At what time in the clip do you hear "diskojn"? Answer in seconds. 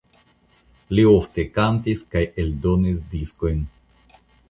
3.15-3.65